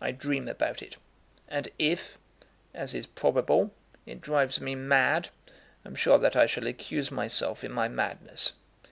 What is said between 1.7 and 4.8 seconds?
if, as is probable, it drives me